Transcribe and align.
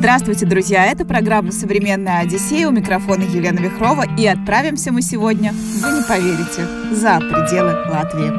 Здравствуйте, 0.00 0.46
друзья! 0.46 0.86
Это 0.86 1.04
программа 1.04 1.52
«Современная 1.52 2.20
Одиссея». 2.20 2.68
У 2.68 2.70
микрофона 2.70 3.22
Елена 3.22 3.58
Вихрова. 3.58 4.06
И 4.16 4.26
отправимся 4.26 4.92
мы 4.92 5.02
сегодня, 5.02 5.52
вы 5.52 5.98
не 5.98 6.02
поверите, 6.02 6.66
за 6.90 7.18
пределы 7.18 7.74
Латвии. 7.86 8.30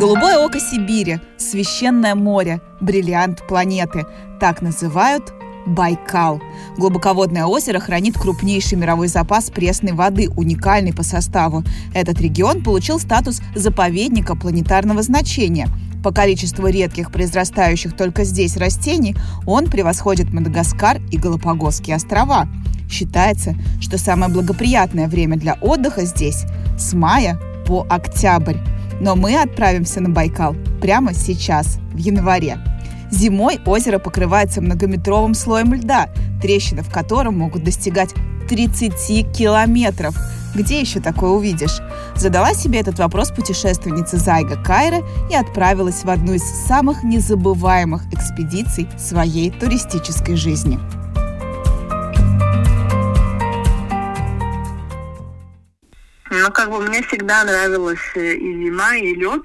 Голубое 0.00 0.38
око 0.38 0.58
Сибири, 0.58 1.20
священное 1.36 2.14
море, 2.14 2.62
бриллиант 2.80 3.46
планеты. 3.46 4.06
Так 4.40 4.62
называют 4.62 5.34
Байкал. 5.66 6.40
Глубоководное 6.78 7.44
озеро 7.44 7.78
хранит 7.78 8.16
крупнейший 8.16 8.78
мировой 8.78 9.08
запас 9.08 9.50
пресной 9.50 9.92
воды, 9.92 10.30
уникальный 10.34 10.94
по 10.94 11.02
составу. 11.02 11.62
Этот 11.92 12.22
регион 12.22 12.64
получил 12.64 12.98
статус 12.98 13.42
заповедника 13.54 14.34
планетарного 14.34 15.02
значения– 15.02 15.68
по 16.02 16.12
количеству 16.12 16.66
редких 16.66 17.10
произрастающих 17.10 17.96
только 17.96 18.24
здесь 18.24 18.56
растений 18.56 19.16
он 19.46 19.66
превосходит 19.68 20.32
Мадагаскар 20.32 21.00
и 21.10 21.16
Галапагосские 21.16 21.96
острова. 21.96 22.48
Считается, 22.90 23.54
что 23.80 23.98
самое 23.98 24.30
благоприятное 24.32 25.08
время 25.08 25.36
для 25.36 25.54
отдыха 25.54 26.04
здесь 26.04 26.44
с 26.78 26.92
мая 26.92 27.38
по 27.66 27.86
октябрь. 27.88 28.56
Но 29.00 29.16
мы 29.16 29.40
отправимся 29.40 30.00
на 30.00 30.10
Байкал 30.10 30.54
прямо 30.80 31.14
сейчас, 31.14 31.78
в 31.92 31.96
январе. 31.96 32.58
Зимой 33.10 33.60
озеро 33.66 33.98
покрывается 33.98 34.60
многометровым 34.60 35.34
слоем 35.34 35.74
льда, 35.74 36.08
трещины 36.40 36.82
в 36.82 36.90
котором 36.90 37.38
могут 37.38 37.62
достигать 37.64 38.14
30 38.48 39.32
километров. 39.32 40.16
Где 40.54 40.80
еще 40.80 41.00
такое 41.00 41.30
увидишь? 41.30 41.78
Задала 42.14 42.52
себе 42.52 42.80
этот 42.80 42.98
вопрос 42.98 43.30
путешественница 43.30 44.18
Зайга 44.18 44.62
Кайра 44.62 45.02
и 45.30 45.34
отправилась 45.34 46.04
в 46.04 46.10
одну 46.10 46.34
из 46.34 46.42
самых 46.42 47.02
незабываемых 47.02 48.02
экспедиций 48.12 48.86
своей 48.98 49.50
туристической 49.50 50.36
жизни. 50.36 50.78
Ну, 56.34 56.50
как 56.50 56.70
бы 56.70 56.80
мне 56.80 57.02
всегда 57.02 57.44
нравилась 57.44 58.00
э, 58.14 58.34
и 58.34 58.64
зима, 58.64 58.96
и 58.96 59.14
лед. 59.14 59.42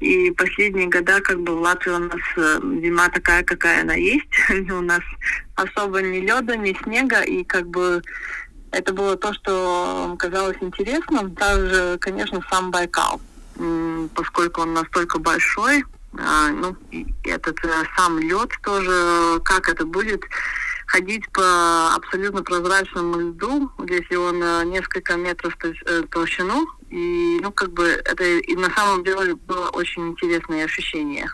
И 0.00 0.30
последние 0.32 0.86
года, 0.86 1.20
как 1.20 1.40
бы 1.40 1.56
в 1.56 1.60
Латвии 1.60 1.90
у 1.90 1.98
нас 1.98 2.20
э, 2.36 2.60
зима 2.82 3.08
такая, 3.08 3.42
какая 3.42 3.82
она 3.82 3.94
есть. 3.94 4.28
у 4.50 4.80
нас 4.82 5.00
особо 5.54 6.02
ни 6.02 6.20
леда, 6.20 6.56
ни 6.56 6.76
снега, 6.84 7.22
и 7.22 7.42
как 7.42 7.66
бы 7.68 8.02
это 8.76 8.92
было 8.92 9.16
то, 9.16 9.32
что 9.32 10.14
казалось 10.18 10.56
интересным. 10.60 11.34
Также, 11.34 11.96
конечно, 11.98 12.40
сам 12.50 12.70
Байкал, 12.70 13.20
поскольку 14.14 14.62
он 14.62 14.74
настолько 14.74 15.18
большой, 15.18 15.84
а, 16.18 16.48
ну, 16.48 16.76
этот 17.24 17.62
э, 17.64 17.68
сам 17.96 18.18
лед 18.18 18.50
тоже, 18.62 19.40
как 19.44 19.68
это 19.68 19.84
будет 19.84 20.24
ходить 20.86 21.30
по 21.30 21.94
абсолютно 21.94 22.42
прозрачному 22.42 23.18
льду, 23.18 23.70
если 23.86 24.16
он 24.16 24.42
э, 24.42 24.64
несколько 24.64 25.16
метров 25.16 25.54
э, 25.62 26.02
толщину, 26.10 26.66
и, 26.90 27.38
ну, 27.42 27.52
как 27.52 27.72
бы, 27.72 27.84
это 27.84 28.24
и 28.24 28.54
на 28.54 28.70
самом 28.70 29.02
деле 29.04 29.34
было 29.34 29.68
очень 29.70 30.08
интересное 30.08 30.64
ощущение. 30.64 31.28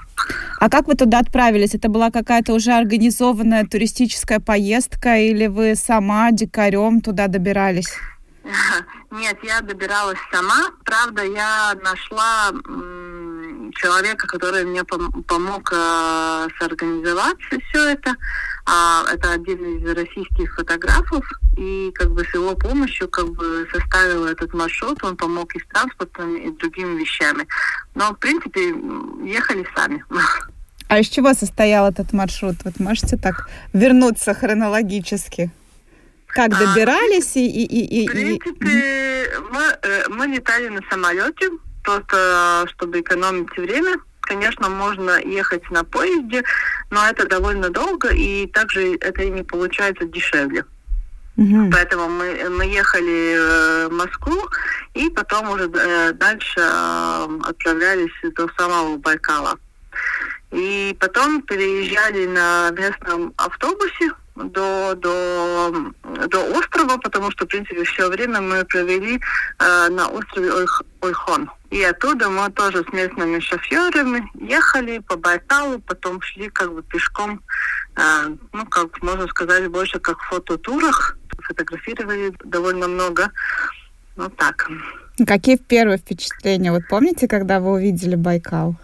А 0.59 0.71
как 0.71 0.87
вы 0.87 0.95
туда 0.95 1.19
отправились? 1.19 1.75
Это 1.75 1.89
была 1.89 2.11
какая-то 2.11 2.55
уже 2.55 2.73
организованная 2.73 3.67
туристическая 3.67 4.41
поездка 4.41 5.17
или 5.19 5.47
вы 5.47 5.75
сама 5.75 6.31
дикарем 6.31 7.01
туда 7.01 7.27
добирались? 7.27 7.93
Нет, 9.11 9.39
я 9.43 9.61
добиралась 9.61 10.19
сама. 10.33 10.71
Правда, 10.85 11.23
я 11.23 11.75
нашла 11.83 12.51
человека, 13.73 14.27
который 14.27 14.65
мне 14.65 14.81
пом- 14.81 15.23
помог 15.25 15.73
э, 15.73 16.49
сорганизовать 16.59 17.39
все 17.69 17.89
это. 17.91 18.15
А, 18.65 19.05
это 19.13 19.33
один 19.33 19.79
из 19.79 19.97
российских 19.97 20.55
фотографов, 20.55 21.25
и 21.57 21.91
как 21.95 22.13
бы 22.13 22.25
с 22.25 22.33
его 22.33 22.55
помощью 22.55 23.09
как 23.09 23.29
бы 23.31 23.67
составил 23.73 24.27
этот 24.27 24.55
маршрут, 24.55 25.03
он 25.03 25.17
помог 25.17 25.55
и 25.57 25.59
с 25.59 25.67
транспортом, 25.67 26.37
и 26.37 26.51
другими 26.59 27.01
вещами. 27.01 27.47
Но, 27.95 28.13
в 28.13 28.19
принципе, 28.19 28.69
ехали 29.25 29.67
сами. 29.75 30.05
А 30.89 30.99
из 30.99 31.09
чего 31.09 31.35
состоял 31.35 31.89
этот 31.89 32.13
маршрут? 32.13 32.57
Вот 32.65 32.79
можете 32.79 33.17
так 33.17 33.49
вернуться 33.73 34.35
хронологически? 34.35 35.51
Как 36.27 36.53
а, 36.53 36.59
добирались 36.59 37.37
а, 37.37 37.41
и, 37.41 37.47
и, 37.47 37.65
и, 37.65 38.05
и... 38.05 38.09
В 38.09 38.11
принципе, 38.11 39.27
мы, 39.51 39.63
э, 39.83 40.09
мы 40.09 40.27
летали 40.27 40.69
на 40.69 40.81
самолете, 40.91 41.51
просто 41.83 42.67
чтобы 42.75 43.01
экономить 43.01 43.57
время. 43.57 43.97
Конечно, 44.21 44.69
можно 44.69 45.21
ехать 45.21 45.69
на 45.71 45.85
поезде, 45.85 46.45
но 46.91 47.07
это 47.09 47.27
довольно 47.27 47.71
долго, 47.71 48.09
и 48.09 48.47
также 48.47 48.95
это 48.97 49.25
не 49.25 49.43
получается 49.43 50.05
дешевле. 50.05 50.65
Угу. 51.37 51.71
Поэтому 51.73 52.09
мы, 52.09 52.49
мы 52.51 52.65
ехали 52.67 53.35
э, 53.35 53.89
в 53.89 53.93
Москву 53.93 54.49
и 54.95 55.09
потом 55.09 55.51
уже 55.51 55.71
э, 55.75 56.13
дальше 56.13 56.61
э, 56.61 57.39
отправлялись 57.45 58.13
до 58.37 58.49
самого 58.57 58.97
Байкала. 58.99 59.59
И 60.51 60.95
потом 61.01 61.41
переезжали 61.43 62.27
на 62.27 62.71
местном 62.73 63.33
автобусе 63.39 64.11
до, 64.37 64.95
до, 64.95 65.93
до 66.29 66.59
острова, 66.59 66.99
потому 66.99 67.31
что, 67.31 67.45
в 67.45 67.49
принципе, 67.49 67.85
все 67.85 68.09
время 68.11 68.41
мы 68.41 68.65
провели 68.67 69.19
э, 69.59 69.89
на 69.89 70.09
острове 70.09 70.53
Ойх, 70.53 70.83
Ойхон. 71.01 71.51
И 71.73 71.83
оттуда 71.85 72.29
мы 72.29 72.51
тоже 72.51 72.85
с 72.87 72.93
местными 72.93 73.41
шоферами 73.41 74.29
ехали 74.35 74.99
по 74.99 75.17
Байкалу, 75.17 75.79
потом 75.79 76.21
шли 76.21 76.51
как 76.51 76.71
бы 76.71 76.83
пешком, 76.83 77.41
э, 77.97 78.37
ну, 78.53 78.67
как 78.67 79.03
можно 79.03 79.27
сказать, 79.29 79.67
больше 79.69 79.99
как 79.99 80.19
в 80.19 80.29
фототурах. 80.29 81.17
Фотографировали 81.49 82.35
довольно 82.45 82.89
много. 82.89 83.31
Вот 84.17 84.37
так. 84.37 84.69
Какие 85.27 85.57
первые 85.57 85.97
впечатления? 85.97 86.73
Вот 86.73 86.83
помните, 86.91 87.27
когда 87.27 87.59
вы 87.59 87.73
увидели 87.73 88.17
Байкал? 88.17 88.77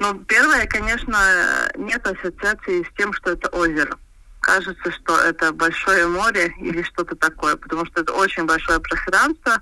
Ну, 0.00 0.14
первое, 0.26 0.66
конечно, 0.66 1.16
нет 1.76 2.04
ассоциации 2.04 2.82
с 2.82 2.96
тем, 2.96 3.12
что 3.12 3.30
это 3.30 3.48
озеро 3.50 3.96
кажется, 4.48 4.90
что 4.90 5.20
это 5.20 5.52
большое 5.52 6.06
море 6.06 6.54
или 6.58 6.82
что-то 6.82 7.14
такое, 7.16 7.56
потому 7.56 7.84
что 7.86 8.00
это 8.00 8.12
очень 8.14 8.46
большое 8.46 8.80
пространство. 8.80 9.60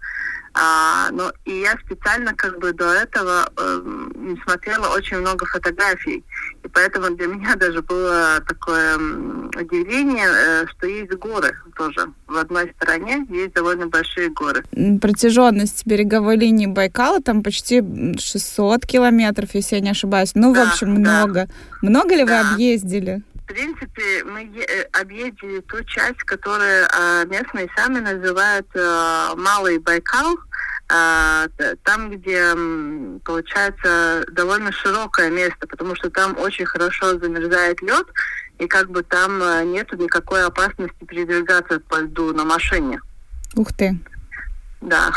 А, 0.58 1.10
ну, 1.10 1.30
и 1.44 1.60
я 1.60 1.76
специально 1.84 2.32
как 2.34 2.58
бы 2.58 2.72
до 2.72 2.90
этого 2.92 3.50
э, 3.58 4.36
смотрела 4.44 4.86
очень 4.94 5.18
много 5.18 5.44
фотографий. 5.44 6.24
И 6.64 6.68
поэтому 6.68 7.14
для 7.14 7.26
меня 7.26 7.56
даже 7.56 7.82
было 7.82 8.40
такое 8.48 8.96
удивление, 8.96 10.26
э, 10.26 10.66
что 10.68 10.86
есть 10.86 11.12
горы 11.12 11.54
тоже. 11.76 12.06
В 12.26 12.36
одной 12.36 12.72
стороне 12.76 13.26
есть 13.28 13.52
довольно 13.52 13.88
большие 13.88 14.30
горы. 14.30 14.64
Протяженность 15.02 15.84
береговой 15.84 16.36
линии 16.36 16.66
Байкала 16.66 17.20
там 17.20 17.42
почти 17.42 17.82
600 18.18 18.86
километров, 18.86 19.50
если 19.52 19.74
я 19.74 19.82
не 19.82 19.90
ошибаюсь. 19.90 20.30
Ну, 20.34 20.54
да, 20.54 20.64
в 20.64 20.68
общем, 20.72 20.90
много. 20.90 21.48
Да. 21.82 21.88
Много 21.88 22.14
ли 22.14 22.24
да. 22.24 22.42
вы 22.44 22.54
объездили? 22.54 23.22
В 23.46 23.52
принципе, 23.52 24.24
мы 24.24 24.42
э, 24.42 24.82
объездили 25.00 25.60
ту 25.60 25.82
часть, 25.84 26.18
которую 26.24 26.84
а, 26.92 27.24
местные 27.26 27.68
сами 27.76 28.00
называют 28.00 28.66
э, 28.74 29.34
Малый 29.36 29.78
Байкал, 29.78 30.36
а, 30.88 31.46
там, 31.84 32.10
где, 32.10 32.52
получается, 33.24 34.24
довольно 34.32 34.72
широкое 34.72 35.30
место, 35.30 35.68
потому 35.68 35.94
что 35.94 36.10
там 36.10 36.36
очень 36.38 36.66
хорошо 36.66 37.20
замерзает 37.20 37.80
лед, 37.82 38.06
и 38.58 38.66
как 38.66 38.90
бы 38.90 39.04
там 39.04 39.40
э, 39.40 39.64
нет 39.64 39.92
никакой 39.92 40.44
опасности 40.44 41.04
передвигаться 41.04 41.78
по 41.78 42.00
льду 42.00 42.32
на 42.32 42.44
машине. 42.44 43.00
Ух 43.54 43.72
ты. 43.74 43.96
Да. 44.80 45.12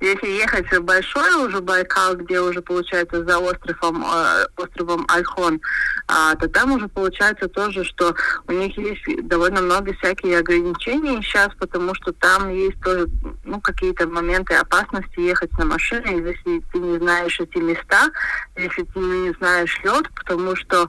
Если 0.00 0.28
ехать 0.28 0.70
в 0.70 0.80
большой 0.82 1.46
уже 1.46 1.60
Байкал, 1.60 2.16
где 2.16 2.40
уже 2.40 2.60
получается 2.60 3.24
за 3.24 3.38
островом, 3.38 4.04
э, 4.04 4.46
островом 4.56 5.06
Альхон, 5.08 5.60
а, 6.08 6.34
то 6.36 6.48
там 6.48 6.72
уже 6.72 6.88
получается 6.88 7.48
тоже, 7.48 7.84
что 7.84 8.14
у 8.46 8.52
них 8.52 8.76
есть 8.78 9.26
довольно 9.26 9.62
много 9.62 9.94
всяких 9.94 10.38
ограничений 10.38 11.22
сейчас, 11.22 11.48
потому 11.58 11.94
что 11.94 12.12
там 12.12 12.50
есть 12.52 12.80
тоже 12.80 13.06
ну, 13.44 13.60
какие-то 13.60 14.06
моменты 14.06 14.54
опасности 14.54 15.20
ехать 15.20 15.50
на 15.58 15.64
машине, 15.64 16.18
если 16.18 16.62
ты 16.72 16.78
не 16.78 16.98
знаешь 16.98 17.40
эти 17.40 17.58
места, 17.58 18.10
если 18.56 18.82
ты 18.82 18.98
не 19.00 19.32
знаешь 19.38 19.80
лед, 19.82 20.08
потому 20.14 20.54
что 20.56 20.88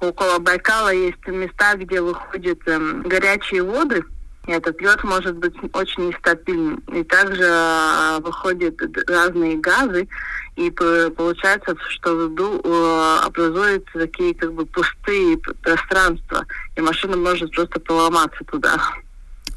около 0.00 0.38
Байкала 0.38 0.92
есть 0.92 1.26
места, 1.26 1.74
где 1.76 2.00
выходят 2.00 2.58
эм, 2.66 3.02
горячие 3.02 3.62
воды, 3.62 4.04
этот 4.46 4.80
лед 4.80 5.02
может 5.04 5.36
быть 5.36 5.54
очень 5.72 6.08
нестабильным. 6.08 6.76
И 6.92 7.02
также 7.04 7.44
э, 7.44 8.18
выходят 8.20 8.74
разные 9.08 9.58
газы, 9.58 10.08
и 10.56 10.70
получается, 10.70 11.76
что 11.90 12.14
в 12.14 12.30
льду 12.30 12.60
э, 12.62 13.18
образуются 13.24 13.98
такие 13.98 14.34
как 14.34 14.52
бы 14.52 14.64
пустые 14.66 15.38
пространства, 15.38 16.46
и 16.76 16.80
машина 16.80 17.16
может 17.16 17.50
просто 17.52 17.78
поломаться 17.80 18.42
туда. 18.44 18.78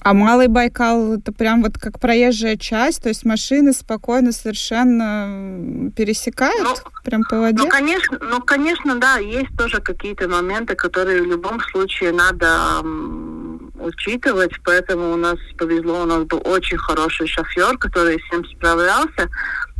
А 0.01 0.13
Малый 0.13 0.47
Байкал 0.47 1.15
это 1.15 1.33
прям 1.33 1.62
вот 1.62 1.77
как 1.77 2.00
проезжая 2.00 2.56
часть, 2.56 3.03
то 3.03 3.09
есть 3.09 3.25
машины 3.25 3.74
спокойно 3.74 4.31
совершенно 4.31 5.91
пересекают 5.95 6.63
ну, 6.63 6.75
прям 7.03 7.24
по 7.30 7.38
воде? 7.38 7.57
Ну, 7.57 7.68
конечно, 7.68 8.18
ну, 8.21 8.39
конечно, 8.39 8.95
да, 8.95 9.18
есть 9.18 9.56
тоже 9.57 9.81
какие-то 9.81 10.30
моменты, 10.30 10.75
которые 10.75 11.21
в 11.21 11.25
любом 11.25 11.59
случае 11.59 12.13
надо 12.13 12.81
учитывать, 13.80 14.52
поэтому 14.64 15.14
у 15.14 15.18
нас 15.18 15.38
повезло, 15.58 16.04
у 16.04 16.06
нас 16.06 16.24
был 16.24 16.42
очень 16.46 16.78
хороший 16.78 17.28
шофер, 17.28 17.78
который 17.78 18.20
всем 18.20 18.46
справлялся. 18.46 19.30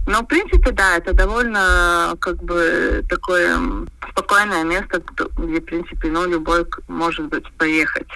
Но, 0.08 0.22
в 0.22 0.26
принципе, 0.26 0.72
да, 0.72 0.98
это 0.98 1.14
довольно, 1.14 2.16
как 2.20 2.38
бы, 2.44 3.04
такое 3.08 3.58
спокойное 4.10 4.64
место, 4.64 5.04
где, 5.38 5.60
в 5.60 5.66
принципе, 5.66 6.08
ну, 6.10 6.28
любой 6.28 6.66
может 6.88 7.28
быть 7.28 7.46
поехать. 7.58 8.10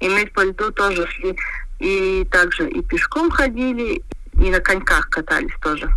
И 0.00 0.08
мы 0.08 0.26
по 0.26 0.44
льду 0.44 0.70
тоже 0.72 1.06
шли, 1.08 1.36
и 1.80 2.26
также 2.30 2.68
и 2.70 2.82
пешком 2.82 3.30
ходили, 3.30 4.02
и 4.34 4.50
на 4.50 4.60
коньках 4.60 5.10
катались 5.10 5.54
тоже. 5.62 5.90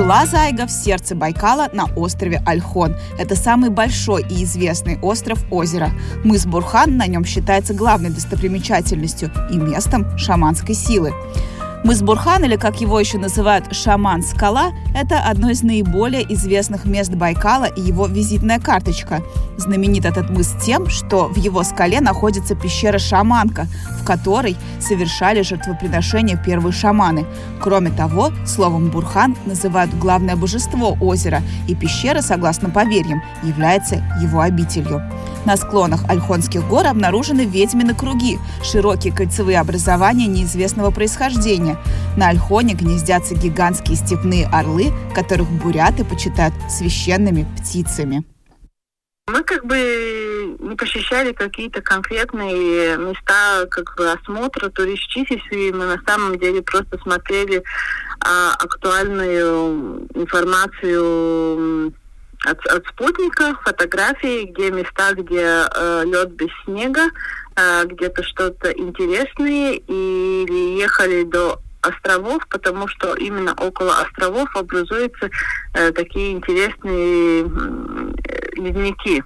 Жила 0.00 0.24
Зайга 0.24 0.66
в 0.66 0.70
сердце 0.70 1.14
Байкала 1.14 1.68
на 1.74 1.84
острове 1.94 2.42
Альхон. 2.46 2.96
Это 3.18 3.36
самый 3.36 3.68
большой 3.68 4.22
и 4.30 4.44
известный 4.44 4.98
остров 5.00 5.44
озера. 5.50 5.90
Мыс 6.24 6.46
Бурхан 6.46 6.96
на 6.96 7.06
нем 7.06 7.26
считается 7.26 7.74
главной 7.74 8.08
достопримечательностью 8.08 9.30
и 9.50 9.58
местом 9.58 10.16
шаманской 10.16 10.74
силы. 10.74 11.12
Мыс 11.82 12.02
Бурхан, 12.02 12.44
или 12.44 12.56
как 12.56 12.82
его 12.82 13.00
еще 13.00 13.16
называют 13.16 13.74
Шаман-скала, 13.74 14.72
это 14.94 15.18
одно 15.18 15.48
из 15.48 15.62
наиболее 15.62 16.30
известных 16.34 16.84
мест 16.84 17.10
Байкала 17.14 17.64
и 17.64 17.80
его 17.80 18.06
визитная 18.06 18.58
карточка. 18.58 19.22
Знаменит 19.56 20.04
этот 20.04 20.28
мыс 20.28 20.54
тем, 20.62 20.90
что 20.90 21.28
в 21.28 21.36
его 21.36 21.62
скале 21.62 22.02
находится 22.02 22.54
пещера 22.54 22.98
Шаманка, 22.98 23.66
в 23.98 24.04
которой 24.04 24.58
совершали 24.78 25.40
жертвоприношения 25.40 26.36
первые 26.36 26.74
шаманы. 26.74 27.24
Кроме 27.62 27.90
того, 27.90 28.30
словом 28.44 28.90
Бурхан 28.90 29.34
называют 29.46 29.94
главное 29.94 30.36
божество 30.36 30.98
озера, 31.00 31.40
и 31.66 31.74
пещера, 31.74 32.20
согласно 32.20 32.68
поверьям, 32.68 33.22
является 33.42 34.04
его 34.20 34.40
обителью. 34.40 35.02
На 35.46 35.56
склонах 35.56 36.00
Альхонских 36.08 36.66
гор 36.68 36.86
обнаружены 36.86 37.46
ведьмины 37.46 37.94
круги, 37.94 38.38
широкие 38.62 39.14
кольцевые 39.14 39.58
образования 39.58 40.26
неизвестного 40.26 40.90
происхождения. 40.90 41.78
На 42.16 42.28
Альхоне 42.28 42.74
гнездятся 42.74 43.34
гигантские 43.34 43.96
степные 43.96 44.46
орлы, 44.48 44.92
которых 45.14 45.48
буряты 45.48 46.04
почитают 46.04 46.54
священными 46.68 47.46
птицами. 47.58 48.24
Мы 49.28 49.42
как 49.44 49.64
бы 49.64 50.56
не 50.58 50.74
посещали 50.76 51.32
какие-то 51.32 51.80
конкретные 51.80 52.98
места 52.98 53.66
как 53.70 53.94
бы 53.96 54.10
осмотра 54.10 54.68
туристические, 54.68 55.72
мы 55.72 55.86
на 55.86 56.02
самом 56.06 56.38
деле 56.38 56.62
просто 56.62 56.98
смотрели 56.98 57.62
а, 58.20 58.54
актуальную 58.58 60.06
информацию 60.14 61.94
от, 62.44 62.66
от 62.66 62.86
спутника, 62.86 63.54
фотографии, 63.64 64.46
где 64.46 64.70
места, 64.70 65.14
где 65.14 65.64
э, 65.74 66.04
лед 66.06 66.32
без 66.32 66.48
снега, 66.64 67.10
э, 67.56 67.84
где-то 67.86 68.22
что-то 68.22 68.70
интересное, 68.70 69.74
или 69.74 70.78
ехали 70.80 71.24
до 71.24 71.60
островов, 71.82 72.46
потому 72.48 72.88
что 72.88 73.14
именно 73.14 73.54
около 73.54 74.00
островов 74.00 74.48
образуются 74.54 75.30
э, 75.74 75.92
такие 75.92 76.32
интересные 76.32 77.44
э, 77.44 78.10
ледники. 78.56 79.22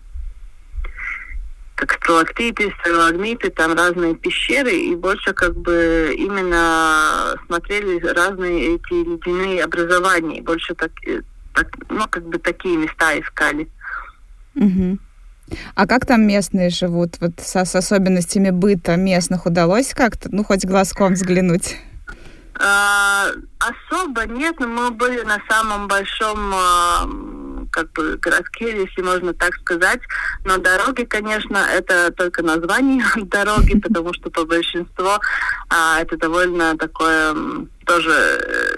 Как 1.74 1.92
сталактиты, 1.94 2.72
сталагмиты, 2.80 3.50
там 3.50 3.74
разные 3.74 4.14
пещеры, 4.14 4.70
и 4.70 4.94
больше 4.94 5.32
как 5.32 5.56
бы 5.56 6.14
именно 6.16 7.34
смотрели 7.46 7.98
разные 8.06 8.76
эти 8.76 8.92
ледяные 8.92 9.64
образования, 9.64 10.40
больше 10.40 10.74
так, 10.74 10.92
э, 11.06 11.22
ну, 11.88 12.06
как 12.08 12.26
бы 12.26 12.38
такие 12.38 12.76
места 12.76 13.18
искали. 13.18 13.68
Угу. 14.54 14.98
А 15.74 15.86
как 15.86 16.06
там 16.06 16.26
местные 16.26 16.70
живут? 16.70 17.16
Вот 17.20 17.32
со, 17.38 17.64
с 17.64 17.74
особенностями 17.74 18.50
быта 18.50 18.96
местных 18.96 19.46
удалось 19.46 19.92
как-то, 19.94 20.28
ну, 20.32 20.44
хоть 20.44 20.64
глазком 20.64 21.14
взглянуть? 21.14 21.76
А, 22.56 23.30
особо 23.58 24.26
нет, 24.26 24.58
но 24.60 24.68
мы 24.68 24.90
были 24.90 25.22
на 25.22 25.40
самом 25.48 25.88
большом 25.88 26.52
а, 26.54 27.08
как 27.70 27.90
бы 27.92 28.16
городке, 28.16 28.80
если 28.82 29.02
можно 29.02 29.34
так 29.34 29.54
сказать. 29.56 30.00
Но 30.44 30.58
дороги, 30.58 31.04
конечно, 31.04 31.56
это 31.56 32.12
только 32.12 32.42
название 32.42 33.04
дороги, 33.16 33.78
потому 33.82 34.14
что 34.14 34.30
по 34.30 34.44
большинству 34.44 35.18
а, 35.68 36.00
это 36.00 36.16
довольно 36.16 36.76
такое 36.78 37.34
тоже 37.86 38.12
э, 38.12 38.76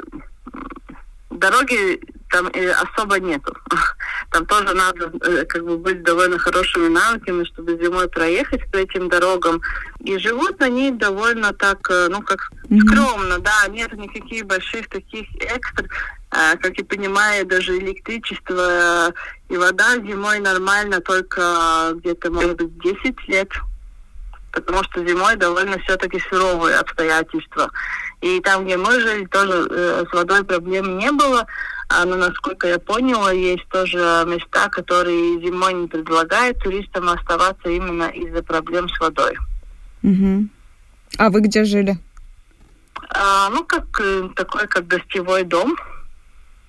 дороги 1.31 2.01
там 2.31 2.49
э, 2.49 2.71
особо 2.71 3.19
нету. 3.19 3.55
Там 4.31 4.45
тоже 4.47 4.75
надо 4.75 5.13
э, 5.23 5.45
как 5.45 5.65
бы 5.65 5.79
быть 5.79 6.03
довольно 6.03 6.39
хорошими 6.39 6.89
навыками, 6.89 7.45
чтобы 7.45 7.79
зимой 7.83 8.09
проехать 8.09 8.69
по 8.71 8.77
этим 8.77 9.09
дорогам. 9.09 9.63
И 10.01 10.19
живут 10.19 10.61
они 10.61 10.91
довольно 10.91 11.53
так, 11.53 11.79
э, 11.91 12.09
ну 12.11 12.21
как 12.23 12.51
mm-hmm. 12.69 12.81
скромно, 12.81 13.39
да, 13.39 13.69
нет 13.69 13.93
никаких 13.93 14.47
больших 14.47 14.89
таких 14.89 15.27
экстр. 15.37 15.89
Э, 16.33 16.57
как 16.61 16.77
я 16.77 16.85
понимаю, 16.85 17.47
даже 17.47 17.79
электричество 17.79 19.15
и 19.49 19.57
вода 19.57 19.95
зимой 19.97 20.41
нормально, 20.41 21.01
только 21.01 21.93
где-то, 21.95 22.31
может 22.33 22.57
быть, 22.57 22.79
10 22.83 23.29
лет 23.29 23.49
потому 24.57 24.83
что 24.85 25.07
зимой 25.07 25.37
довольно 25.37 25.79
все-таки 25.81 26.19
суровые 26.31 26.79
обстоятельства. 26.79 27.71
И 28.23 28.41
там, 28.41 28.65
где 28.65 28.79
мы 28.79 28.99
жили, 29.01 29.27
тоже 29.27 29.69
э, 29.71 30.05
с 30.09 30.13
водой 30.15 30.45
проблем 30.45 30.97
не 30.97 31.13
было. 31.13 31.47
А, 31.89 32.05
но, 32.07 32.17
насколько 32.17 32.67
я 32.67 32.79
поняла, 32.79 33.31
есть 33.33 33.69
тоже 33.69 33.99
места, 34.27 34.69
которые 34.71 35.41
зимой 35.41 35.75
не 35.75 35.87
предлагают 35.87 36.59
туристам 36.59 37.11
оставаться 37.11 37.69
именно 37.69 38.05
из-за 38.05 38.43
проблем 38.43 38.89
с 38.89 38.99
водой. 38.99 39.37
Угу. 40.03 40.49
А 41.19 41.31
вы 41.31 41.41
где 41.41 41.65
жили? 41.65 41.99
А, 43.11 43.51
ну, 43.51 43.63
как 43.65 43.85
э, 44.01 44.31
такой, 44.35 44.67
как 44.69 44.87
гостевой 44.87 45.45
дом. 45.45 45.77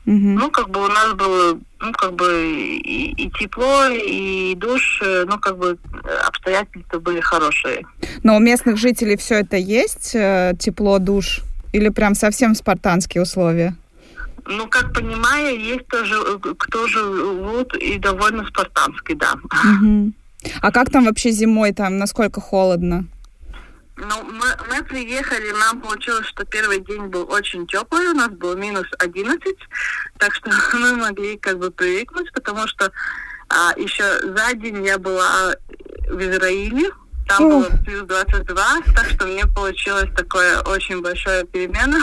Угу. 0.07 0.15
Ну, 0.15 0.49
как 0.51 0.69
бы 0.69 0.85
у 0.85 0.87
нас 0.87 1.13
было, 1.15 1.59
ну, 1.81 1.91
как 1.91 2.13
бы 2.13 2.79
и, 2.81 3.11
и 3.11 3.29
тепло, 3.31 3.87
и 3.89 4.55
душ, 4.55 5.01
э, 5.03 5.25
ну, 5.27 5.37
как 5.37 5.57
бы 5.57 5.77
обстоятельства 6.25 6.99
были 6.99 7.19
хорошие. 7.19 7.85
Но 8.23 8.37
у 8.37 8.39
местных 8.39 8.77
жителей 8.77 9.17
все 9.17 9.35
это 9.41 9.57
есть, 9.57 10.15
э, 10.15 10.53
тепло, 10.57 10.99
душ? 10.99 11.41
Или 11.73 11.89
прям 11.89 12.15
совсем 12.15 12.55
спартанские 12.55 13.23
условия? 13.23 13.75
Ну, 14.45 14.67
как 14.67 14.93
понимаю, 14.93 15.59
есть 15.59 15.87
тоже, 15.87 16.15
э, 16.15 16.53
кто 16.57 16.87
живут 16.87 17.75
и 17.75 17.99
довольно 17.99 18.45
спартанский, 18.45 19.15
да. 19.15 19.33
Угу. 19.33 20.13
А 20.61 20.71
как 20.71 20.89
там 20.89 21.03
вообще 21.03 21.31
зимой, 21.31 21.73
там, 21.73 21.97
насколько 21.97 22.39
холодно? 22.39 23.03
Ну, 23.97 24.23
мы, 24.23 24.45
мы 24.69 24.83
приехали, 24.83 25.51
нам 25.53 25.81
получилось, 25.81 26.27
что 26.27 26.45
первый 26.45 26.81
день 26.81 27.07
был 27.07 27.27
очень 27.31 27.65
теплый, 27.65 28.09
у 28.09 28.13
нас 28.13 28.29
был 28.29 28.55
минус 28.55 28.85
11, 28.99 29.41
так 30.19 30.35
что 30.35 30.51
мы 30.73 30.95
могли 30.95 31.37
как 31.37 31.57
бы 31.57 31.71
привыкнуть, 31.71 32.31
потому 32.31 32.67
что 32.67 32.91
а, 33.49 33.73
еще 33.75 34.03
за 34.21 34.53
день 34.53 34.85
я 34.85 34.99
была 34.99 35.55
в 36.09 36.21
Израиле, 36.21 36.91
там 37.27 37.43
О. 37.43 37.49
было 37.49 37.69
плюс 37.83 38.03
22, 38.03 38.55
так 38.95 39.05
что 39.09 39.25
мне 39.25 39.45
получилось 39.47 40.09
такое 40.15 40.61
очень 40.61 41.01
большое 41.01 41.43
перемена. 41.45 41.99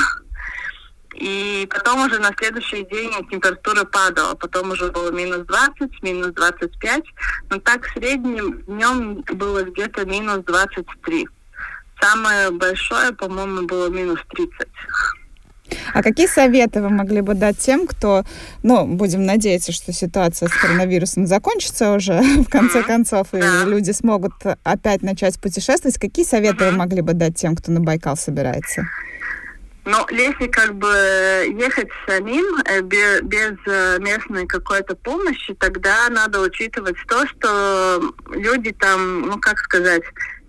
И 1.14 1.68
потом 1.70 2.06
уже 2.06 2.18
на 2.18 2.32
следующий 2.36 2.84
день 2.86 3.12
температура 3.30 3.84
падала. 3.84 4.34
Потом 4.34 4.72
уже 4.72 4.90
было 4.90 5.12
минус 5.12 5.46
20, 5.46 6.02
минус 6.02 6.32
25. 6.32 7.04
Но 7.50 7.60
так 7.60 7.86
в 7.86 7.92
среднем 7.92 8.62
днем 8.62 9.22
было 9.22 9.62
где-то 9.62 10.04
минус 10.06 10.44
23. 10.44 11.28
Самое 12.04 12.50
большое, 12.50 13.12
по-моему, 13.12 13.66
было 13.66 13.88
минус 13.88 14.20
30. 14.28 14.68
А 15.94 16.02
какие 16.02 16.26
советы 16.26 16.82
вы 16.82 16.90
могли 16.90 17.22
бы 17.22 17.34
дать 17.34 17.58
тем, 17.58 17.86
кто, 17.86 18.24
ну, 18.62 18.86
будем 18.86 19.24
надеяться, 19.24 19.72
что 19.72 19.92
ситуация 19.92 20.48
с 20.48 20.52
коронавирусом 20.52 21.26
закончится 21.26 21.92
уже 21.92 22.20
в 22.42 22.50
конце 22.50 22.82
концов, 22.82 23.28
и 23.32 23.38
люди 23.38 23.92
смогут 23.92 24.34
опять 24.64 25.02
начать 25.02 25.40
путешествовать. 25.40 25.98
Какие 25.98 26.26
советы 26.26 26.66
вы 26.66 26.72
могли 26.72 27.00
бы 27.00 27.14
дать 27.14 27.36
тем, 27.36 27.56
кто 27.56 27.72
на 27.72 27.80
Байкал 27.80 28.16
собирается? 28.16 28.86
Но 29.86 30.06
если 30.10 30.46
как 30.46 30.74
бы 30.74 30.88
ехать 31.58 31.88
самим 32.06 32.44
э, 32.64 32.80
без, 32.80 33.20
без 33.22 33.52
э, 33.66 33.98
местной 34.00 34.46
какой-то 34.46 34.96
помощи, 34.96 35.54
тогда 35.54 36.08
надо 36.08 36.40
учитывать 36.40 36.96
то, 37.06 37.26
что 37.26 38.14
люди 38.30 38.72
там, 38.72 39.22
ну 39.22 39.38
как 39.38 39.58
сказать, 39.58 40.02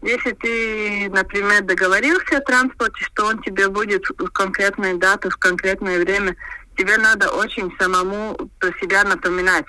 если 0.05 0.31
ты, 0.33 1.09
например, 1.11 1.63
договорился 1.63 2.37
о 2.37 2.41
транспорте, 2.41 3.03
что 3.03 3.25
он 3.25 3.41
тебе 3.41 3.67
будет 3.69 4.05
в 4.17 4.29
конкретную 4.29 4.97
дату, 4.97 5.29
в 5.29 5.37
конкретное 5.37 5.99
время, 5.99 6.35
тебе 6.77 6.97
надо 6.97 7.31
очень 7.31 7.73
самому 7.79 8.37
про 8.59 8.71
себя 8.79 9.03
напоминать. 9.03 9.65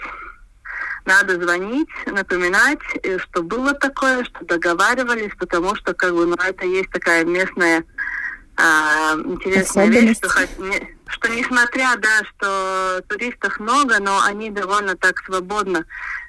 Надо 1.06 1.40
звонить, 1.40 1.88
напоминать, 2.06 2.80
э, 3.02 3.18
что 3.18 3.42
было 3.42 3.72
такое, 3.74 4.24
что 4.24 4.44
договаривались, 4.44 5.32
потому 5.38 5.74
что 5.76 5.94
как 5.94 6.12
бы, 6.14 6.26
ну, 6.26 6.36
это 6.36 6.66
есть 6.66 6.90
такая 6.90 7.24
местная 7.24 7.84
а, 8.56 9.14
интересная 9.24 9.86
вещь, 9.86 10.16
что, 10.16 10.28
что 10.28 11.28
несмотря, 11.28 11.94
да, 11.96 12.24
что 12.24 13.02
туристов 13.08 13.60
много, 13.60 14.00
но 14.00 14.22
они 14.24 14.50
довольно 14.50 14.96
так 14.96 15.18
свободно 15.20 15.84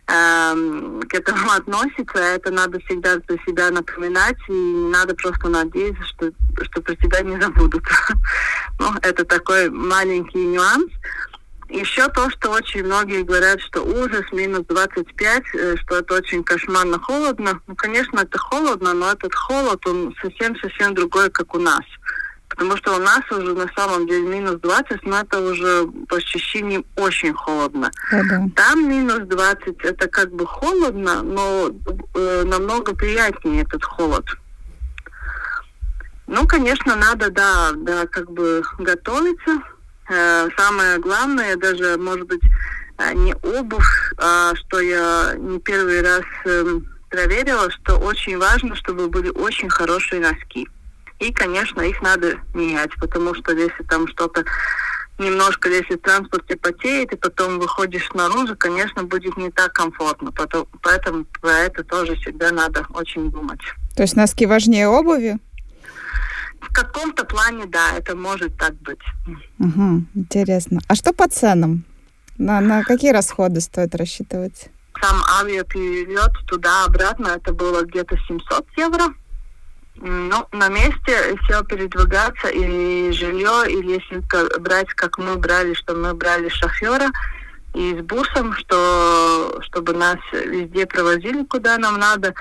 к 0.07 1.13
этому 1.13 1.51
относятся, 1.51 2.17
это 2.17 2.49
надо 2.49 2.79
всегда 2.81 3.19
про 3.19 3.35
себя 3.45 3.69
напоминать, 3.71 4.37
и 4.47 4.53
надо 4.53 5.13
просто 5.15 5.49
надеяться, 5.49 6.03
что, 6.05 6.31
что 6.63 6.81
про 6.81 6.95
тебя 6.95 7.21
не 7.21 7.39
забудут. 7.41 7.83
ну, 8.79 8.93
это 9.01 9.25
такой 9.25 9.69
маленький 9.69 10.45
нюанс. 10.45 10.89
Еще 11.69 12.07
то, 12.07 12.29
что 12.29 12.51
очень 12.51 12.85
многие 12.85 13.23
говорят, 13.23 13.59
что 13.59 13.81
ужас, 13.81 14.23
минус 14.31 14.65
25, 14.69 15.43
э, 15.53 15.75
что 15.75 15.97
это 15.97 16.13
очень 16.13 16.41
кошмарно 16.41 16.97
холодно. 16.97 17.59
Ну, 17.67 17.75
конечно, 17.75 18.21
это 18.21 18.37
холодно, 18.37 18.93
но 18.93 19.11
этот 19.11 19.35
холод, 19.35 19.85
он 19.85 20.15
совсем-совсем 20.21 20.95
другой, 20.95 21.29
как 21.29 21.53
у 21.53 21.59
нас. 21.59 21.83
Потому 22.49 22.77
что 22.77 22.95
у 22.95 22.99
нас 22.99 23.21
уже 23.29 23.53
на 23.53 23.67
самом 23.75 24.07
деле 24.07 24.27
минус 24.27 24.59
20, 24.61 25.03
но 25.03 25.19
это 25.19 25.41
уже 25.41 25.85
по 26.07 26.15
ощущениям 26.17 26.85
очень 26.95 27.33
холодно. 27.33 27.91
Да-да. 28.11 28.47
Там 28.55 28.89
минус 28.89 29.27
20, 29.27 29.83
это 29.83 30.07
как 30.07 30.31
бы 30.31 30.45
холодно, 30.45 31.23
но 31.23 31.69
э, 32.15 32.43
намного 32.45 32.95
приятнее 32.95 33.63
этот 33.63 33.83
холод. 33.83 34.25
Ну, 36.27 36.45
конечно, 36.45 36.95
надо, 36.95 37.29
да, 37.31 37.71
да, 37.75 38.05
как 38.07 38.31
бы 38.31 38.63
готовиться. 38.79 39.61
Э, 40.09 40.47
самое 40.57 40.99
главное, 40.99 41.55
даже, 41.57 41.97
может 41.97 42.27
быть, 42.27 42.41
э, 42.97 43.13
не 43.13 43.33
обувь, 43.35 44.13
а 44.17 44.53
что 44.55 44.79
я 44.79 45.35
не 45.37 45.59
первый 45.59 46.01
раз 46.01 46.23
э, 46.45 46.79
проверила, 47.09 47.69
что 47.71 47.97
очень 47.97 48.37
важно, 48.37 48.75
чтобы 48.75 49.09
были 49.09 49.29
очень 49.29 49.69
хорошие 49.69 50.21
носки. 50.21 50.67
И, 51.19 51.31
конечно, 51.31 51.81
их 51.81 52.01
надо 52.01 52.35
менять, 52.53 52.91
потому 52.99 53.33
что 53.33 53.51
если 53.53 53.83
там 53.83 54.07
что-то 54.07 54.45
немножко, 55.17 55.69
если 55.69 55.95
в 55.95 56.01
транспорте 56.01 56.55
потеет, 56.55 57.11
и 57.11 57.15
потом 57.15 57.59
выходишь 57.59 58.07
снаружи, 58.11 58.55
конечно, 58.55 59.03
будет 59.03 59.35
не 59.37 59.49
так 59.49 59.73
комфортно. 59.73 60.31
Потом, 60.31 60.67
поэтому 60.81 61.25
про 61.41 61.59
это 61.59 61.83
тоже 61.83 62.15
всегда 62.15 62.51
надо 62.51 62.85
очень 62.93 63.31
думать. 63.31 63.61
То 63.95 64.03
есть 64.03 64.15
носки 64.15 64.45
важнее 64.45 64.87
обуви? 64.87 65.37
В 66.61 66.73
каком-то 66.73 67.23
плане, 67.25 67.65
да, 67.65 67.93
это 67.97 68.15
может 68.15 68.55
так 68.57 68.75
быть. 68.81 69.01
Угу, 69.59 70.03
интересно. 70.15 70.81
А 70.87 70.95
что 70.95 71.13
по 71.13 71.27
ценам? 71.27 71.83
На, 72.37 72.61
на 72.61 72.83
какие 72.83 73.11
расходы 73.11 73.61
стоит 73.61 73.95
рассчитывать? 73.95 74.69
Сам 75.01 75.23
авиаперелет 75.39 76.33
туда-обратно, 76.47 77.29
это 77.29 77.53
было 77.53 77.83
где-то 77.83 78.17
700 78.27 78.65
евро. 78.77 79.13
Ну, 79.99 80.47
на 80.51 80.69
месте 80.69 81.35
все 81.43 81.63
передвигаться, 81.63 82.49
или 82.49 83.11
жилье, 83.11 83.63
или 83.67 83.93
если 83.93 84.23
брать, 84.59 84.89
как 84.89 85.17
мы 85.17 85.35
брали, 85.37 85.73
что 85.73 85.95
мы 85.95 86.13
брали 86.13 86.49
шофера 86.49 87.09
и 87.73 87.95
с 87.95 88.01
бусом, 88.01 88.53
что, 88.55 89.59
чтобы 89.61 89.93
нас 89.93 90.17
везде 90.31 90.85
провозили, 90.85 91.43
куда 91.45 91.77
нам 91.77 91.99
надо, 91.99 92.33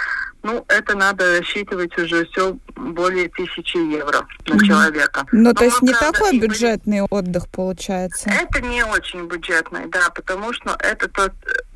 ну, 0.43 0.65
это 0.69 0.97
надо 0.97 1.39
рассчитывать 1.39 1.97
уже 1.99 2.27
все 2.27 2.57
более 2.75 3.29
тысячи 3.29 3.77
евро 3.77 4.27
на 4.47 4.65
человека. 4.65 5.27
Ну, 5.33 5.43
Но, 5.43 5.53
то 5.53 5.65
есть 5.65 5.83
не 5.83 5.93
правда, 5.93 6.13
такой 6.13 6.39
бюджетный 6.39 6.99
и... 6.99 7.07
отдых 7.11 7.49
получается? 7.49 8.31
Это 8.31 8.61
не 8.61 8.83
очень 8.85 9.27
бюджетный, 9.27 9.87
да, 9.89 10.11
потому 10.11 10.53
что 10.53 10.77
это 10.79 11.09
тот 11.09 11.33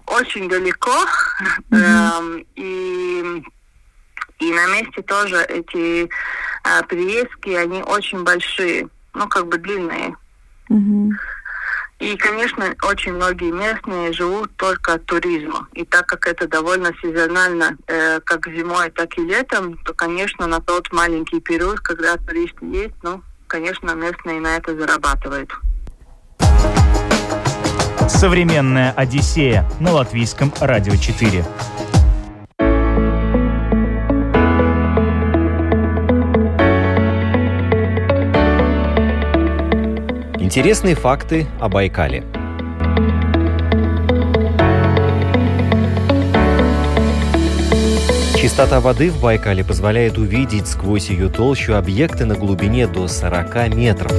очень 0.06 0.49
далеко, 0.49 1.06
mm-hmm. 1.70 2.46
и 2.56 3.42
и 4.40 4.52
на 4.52 4.66
месте 4.68 5.02
тоже 5.02 5.42
эти 5.44 6.09
а, 6.64 6.82
приездки, 6.82 7.50
они 7.50 7.82
очень 7.82 8.25
большие, 8.25 8.88
ну, 9.14 9.28
как 9.28 9.47
бы 9.47 9.59
длинные. 9.59 10.16
Угу. 10.68 11.12
И, 12.00 12.16
конечно, 12.16 12.75
очень 12.82 13.12
многие 13.12 13.52
местные 13.52 14.14
живут 14.14 14.50
только 14.56 14.94
от 14.94 15.04
туризма. 15.04 15.68
И 15.75 15.85
так 15.85 16.06
как 16.06 16.26
это 16.26 16.49
довольно 16.49 16.92
сезонально, 17.02 17.76
э, 17.87 18.20
как 18.20 18.47
зимой, 18.47 18.90
так 18.90 19.18
и 19.18 19.23
летом, 19.23 19.76
то, 19.85 19.92
конечно, 19.92 20.47
на 20.47 20.61
тот 20.61 20.90
маленький 20.92 21.40
период, 21.40 21.80
когда 21.80 22.16
туристы 22.16 22.64
есть, 22.64 22.94
ну, 23.02 23.23
конечно, 23.47 23.94
местные 23.94 24.40
на 24.40 24.56
это 24.56 24.75
зарабатывают. 24.75 25.50
Современная 28.09 28.92
Одиссея 28.92 29.68
на 29.78 29.92
латвийском 29.92 30.52
радио 30.61 30.97
4. 30.97 31.44
Интересные 40.50 40.97
факты 40.97 41.47
о 41.61 41.69
Байкале. 41.69 42.25
Чистота 48.37 48.80
воды 48.80 49.12
в 49.12 49.21
Байкале 49.23 49.64
позволяет 49.64 50.19
увидеть 50.19 50.66
сквозь 50.66 51.09
ее 51.09 51.28
толщу 51.28 51.75
объекты 51.75 52.25
на 52.25 52.35
глубине 52.35 52.88
до 52.88 53.07
40 53.07 53.76
метров. 53.76 54.11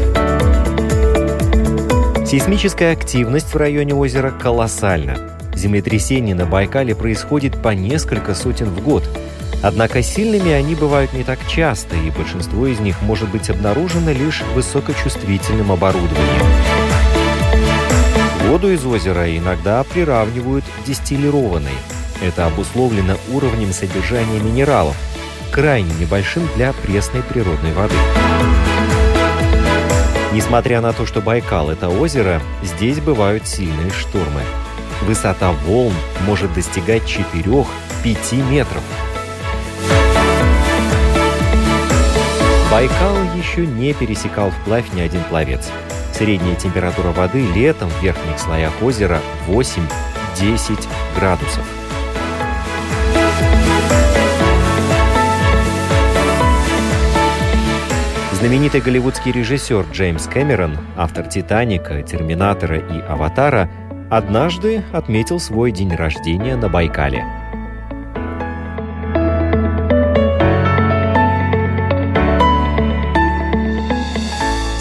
Сейсмическая 2.25 2.93
активность 2.93 3.53
в 3.53 3.57
районе 3.57 3.93
озера 3.93 4.31
колоссальна. 4.31 5.17
Землетрясений 5.53 6.33
на 6.33 6.45
Байкале 6.45 6.95
происходит 6.95 7.61
по 7.61 7.73
несколько 7.73 8.35
сотен 8.35 8.67
в 8.67 8.81
год– 8.81 9.03
Однако 9.63 10.01
сильными 10.01 10.51
они 10.51 10.73
бывают 10.73 11.13
не 11.13 11.23
так 11.23 11.39
часто, 11.47 11.95
и 11.95 12.09
большинство 12.09 12.65
из 12.65 12.79
них 12.79 12.99
может 13.01 13.29
быть 13.29 13.49
обнаружено 13.49 14.11
лишь 14.11 14.41
высокочувствительным 14.55 15.71
оборудованием. 15.71 16.45
Воду 18.47 18.71
из 18.71 18.83
озера 18.85 19.37
иногда 19.37 19.83
приравнивают 19.83 20.65
дистиллированной. 20.85 21.75
Это 22.21 22.47
обусловлено 22.47 23.17
уровнем 23.31 23.71
содержания 23.71 24.39
минералов, 24.39 24.95
крайне 25.51 25.93
небольшим 25.99 26.47
для 26.55 26.73
пресной 26.73 27.21
природной 27.21 27.73
воды. 27.73 27.95
Несмотря 30.33 30.81
на 30.81 30.91
то, 30.91 31.05
что 31.05 31.21
Байкал– 31.21 31.69
это 31.71 31.89
озеро, 31.89 32.41
здесь 32.63 32.99
бывают 32.99 33.47
сильные 33.47 33.91
штормы. 33.91 34.41
Высота 35.03 35.51
волн 35.51 35.93
может 36.25 36.53
достигать 36.53 37.03
4-5 37.03 38.49
метров– 38.49 38.83
Байкал 42.71 43.17
еще 43.35 43.67
не 43.67 43.93
пересекал 43.93 44.49
вплавь 44.49 44.93
ни 44.93 45.01
один 45.01 45.21
пловец. 45.25 45.69
Средняя 46.13 46.55
температура 46.55 47.09
воды 47.09 47.45
летом 47.53 47.89
в 47.89 48.01
верхних 48.01 48.39
слоях 48.39 48.71
озера 48.81 49.19
8-10 49.45 50.87
градусов. 51.17 51.65
Знаменитый 58.39 58.79
голливудский 58.79 59.33
режиссер 59.33 59.87
Джеймс 59.91 60.27
Кэмерон, 60.27 60.77
автор 60.95 61.27
«Титаника», 61.27 62.01
«Терминатора» 62.03 62.77
и 62.77 63.01
«Аватара», 63.01 63.69
однажды 64.09 64.81
отметил 64.93 65.41
свой 65.41 65.73
день 65.73 65.93
рождения 65.93 66.55
на 66.55 66.69
Байкале– 66.69 67.25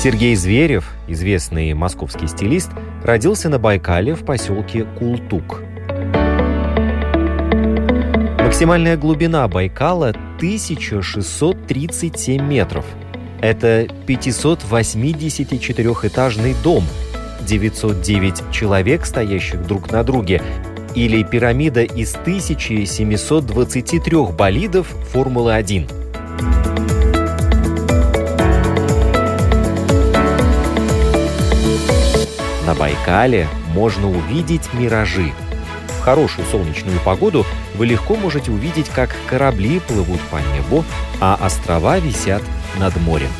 Сергей 0.02 0.34
Зверев, 0.34 0.90
известный 1.08 1.74
московский 1.74 2.26
стилист, 2.26 2.70
родился 3.04 3.50
на 3.50 3.58
Байкале 3.58 4.14
в 4.14 4.24
поселке 4.24 4.86
Култук. 4.98 5.60
Максимальная 8.38 8.96
глубина 8.96 9.46
Байкала 9.46 10.14
1637 10.38 12.42
метров. 12.42 12.86
Это 13.42 13.82
584-этажный 14.06 16.56
дом, 16.64 16.84
909 17.46 18.50
человек, 18.50 19.04
стоящих 19.04 19.66
друг 19.66 19.92
на 19.92 20.02
друге, 20.02 20.40
или 20.94 21.22
пирамида 21.22 21.82
из 21.82 22.14
1723 22.14 24.16
болидов 24.32 24.86
Формулы-1. 25.12 25.99
На 32.70 32.76
Байкале 32.76 33.48
можно 33.74 34.08
увидеть 34.08 34.72
миражи. 34.74 35.32
В 35.88 36.02
хорошую 36.02 36.46
солнечную 36.46 37.00
погоду 37.00 37.44
вы 37.74 37.86
легко 37.86 38.14
можете 38.14 38.52
увидеть, 38.52 38.88
как 38.90 39.10
корабли 39.28 39.80
плывут 39.80 40.20
по 40.30 40.36
небу, 40.36 40.84
а 41.20 41.36
острова 41.42 41.98
висят 41.98 42.42
над 42.78 42.96
морем. 43.00 43.30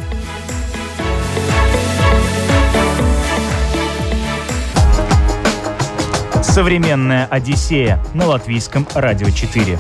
Современная 6.43 7.27
Одиссея 7.27 8.03
на 8.15 8.27
латвийском 8.27 8.85
радио 8.97 9.31
4. 9.31 9.79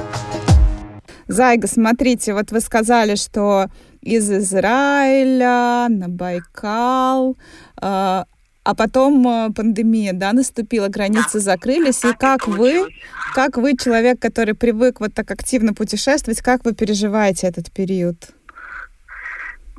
Зайга, 1.26 1.66
смотрите, 1.66 2.34
вот 2.34 2.52
вы 2.52 2.60
сказали, 2.60 3.16
что 3.16 3.66
из 4.00 4.30
Израиля 4.30 5.88
на 5.88 6.08
Байкал, 6.08 7.36
э, 7.82 8.24
а 8.62 8.74
потом 8.74 9.26
э, 9.26 9.52
пандемия, 9.54 10.12
да, 10.12 10.32
наступила, 10.32 10.88
границы 10.88 11.38
да. 11.38 11.40
закрылись, 11.40 12.04
и 12.04 12.12
как 12.12 12.46
вы, 12.46 12.88
как 13.34 13.56
вы, 13.56 13.76
человек, 13.76 14.20
который 14.20 14.54
привык 14.54 15.00
вот 15.00 15.14
так 15.14 15.30
активно 15.30 15.72
путешествовать, 15.72 16.42
как 16.42 16.64
вы 16.64 16.74
переживаете 16.74 17.46
этот 17.46 17.72
период? 17.72 18.16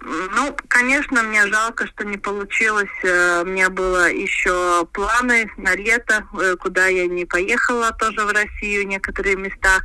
Ну, 0.04 0.56
конечно, 0.68 1.22
мне 1.22 1.46
жалко, 1.46 1.86
что 1.86 2.04
не 2.06 2.18
получилось. 2.18 2.90
Э, 3.04 3.44
у 3.44 3.46
меня 3.46 3.70
было 3.70 4.12
еще 4.12 4.86
планы 4.94 5.52
на 5.58 5.76
лето, 5.76 6.26
э, 6.42 6.56
куда 6.56 6.88
я 6.88 7.06
не 7.06 7.26
поехала, 7.26 7.92
тоже 7.92 8.26
в 8.26 8.32
Россию, 8.32 8.88
некоторые 8.88 9.36
места. 9.36 9.80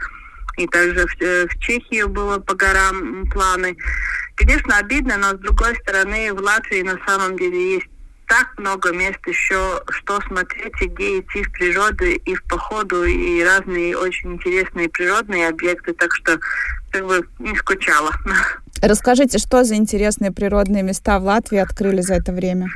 И 0.56 0.66
также 0.66 1.06
в, 1.06 1.14
в 1.20 1.58
Чехию 1.58 2.08
было 2.08 2.38
по 2.38 2.54
горам 2.54 3.26
планы. 3.26 3.76
Конечно, 4.36 4.78
обидно, 4.78 5.18
но 5.18 5.32
с 5.32 5.38
другой 5.38 5.76
стороны, 5.76 6.32
в 6.32 6.40
Латвии 6.40 6.80
на 6.80 6.98
самом 7.06 7.36
деле 7.36 7.74
есть 7.74 7.88
так 8.26 8.58
много 8.58 8.92
мест 8.92 9.20
еще, 9.26 9.80
что 9.88 10.20
смотреть 10.22 10.74
и 10.80 10.86
где 10.86 11.20
идти 11.20 11.42
в 11.42 11.52
природу 11.52 12.04
и 12.04 12.34
в 12.34 12.42
походу, 12.44 13.04
и 13.04 13.42
разные 13.42 13.96
очень 13.96 14.34
интересные 14.34 14.88
природные 14.88 15.48
объекты, 15.48 15.92
так 15.92 16.14
что 16.14 16.38
как 16.90 17.06
бы 17.06 17.26
не 17.38 17.56
скучала. 17.56 18.12
Расскажите, 18.82 19.38
что 19.38 19.64
за 19.64 19.76
интересные 19.76 20.32
природные 20.32 20.82
места 20.82 21.18
в 21.18 21.24
Латвии 21.24 21.58
открыли 21.58 22.00
за 22.00 22.14
это 22.14 22.32
время? 22.32 22.68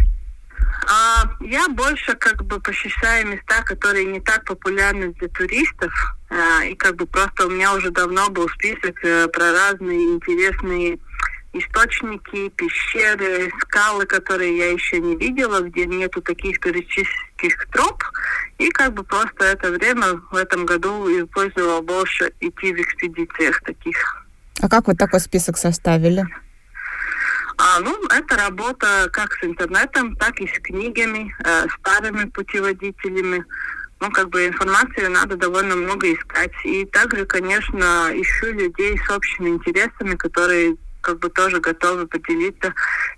А, 0.88 1.24
я 1.40 1.68
больше 1.68 2.14
как 2.14 2.44
бы 2.44 2.60
посещаю 2.60 3.28
места, 3.28 3.62
которые 3.64 4.06
не 4.06 4.20
так 4.20 4.44
популярны 4.44 5.12
для 5.14 5.28
туристов. 5.28 5.92
А, 6.30 6.64
и 6.64 6.74
как 6.74 6.96
бы 6.96 7.06
просто 7.06 7.46
у 7.46 7.50
меня 7.50 7.74
уже 7.74 7.90
давно 7.90 8.30
был 8.30 8.48
список 8.48 8.96
а, 9.04 9.28
про 9.28 9.52
разные 9.52 10.14
интересные 10.14 10.98
источники, 11.52 12.48
пещеры, 12.50 13.50
скалы, 13.60 14.06
которые 14.06 14.56
я 14.56 14.70
еще 14.72 15.00
не 15.00 15.16
видела, 15.16 15.60
где 15.60 15.86
нету 15.86 16.20
таких 16.22 16.60
туристических 16.60 17.66
троп. 17.72 18.02
И 18.58 18.70
как 18.70 18.94
бы 18.94 19.02
просто 19.02 19.44
это 19.44 19.70
время 19.70 20.20
в 20.30 20.36
этом 20.36 20.66
году 20.66 21.08
использовала 21.08 21.80
больше 21.80 22.32
идти 22.40 22.72
в 22.72 22.80
экспедициях 22.80 23.60
таких. 23.62 24.24
А 24.60 24.68
как 24.68 24.86
вы 24.86 24.94
такой 24.94 25.20
список 25.20 25.56
составили? 25.56 26.26
А, 27.56 27.80
ну, 27.80 27.94
это 28.06 28.36
работа 28.36 29.08
как 29.12 29.32
с 29.34 29.44
интернетом, 29.44 30.16
так 30.16 30.40
и 30.40 30.46
с 30.46 30.58
книгами, 30.60 31.34
э, 31.44 31.66
старыми 31.78 32.24
путеводителями. 32.24 33.44
Ну, 34.00 34.10
как 34.10 34.30
бы 34.30 34.46
информацию 34.46 35.10
надо 35.10 35.36
довольно 35.36 35.76
много 35.76 36.10
искать. 36.10 36.52
И 36.64 36.86
также, 36.86 37.26
конечно, 37.26 38.08
ищу 38.14 38.46
людей 38.52 38.98
с 38.98 39.10
общими 39.10 39.50
интересами, 39.50 40.14
которые 40.14 40.76
как 41.00 41.18
бы 41.18 41.30
тоже 41.30 41.60
готовы 41.60 42.06
поделиться 42.06 42.74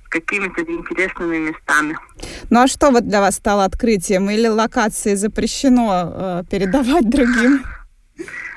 какими-то 0.08 0.62
интересными 0.62 1.38
местами. 1.38 1.96
Ну 2.50 2.62
а 2.62 2.66
что 2.66 2.90
вот 2.90 3.08
для 3.08 3.20
вас 3.20 3.36
стало 3.36 3.64
открытием? 3.64 4.30
Или 4.30 4.46
локации 4.46 5.14
запрещено 5.14 6.12
э, 6.14 6.42
передавать 6.50 7.08
другим? 7.08 7.64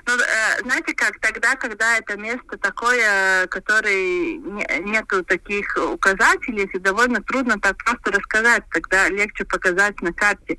Ну, 0.08 0.14
э, 0.14 0.62
знаете 0.64 0.94
как, 0.94 1.20
тогда, 1.20 1.56
когда 1.56 1.98
это 1.98 2.16
место 2.18 2.58
такое, 2.62 3.48
которое 3.48 4.38
не, 4.38 4.82
нету 4.82 5.24
таких 5.24 5.78
указателей, 5.78 6.70
и 6.72 6.80
довольно 6.80 7.22
трудно 7.24 7.60
так 7.60 7.78
просто 7.84 8.12
рассказать, 8.12 8.64
тогда 8.72 9.10
легче 9.10 9.46
показать 9.46 10.00
на 10.02 10.14
карте. 10.14 10.58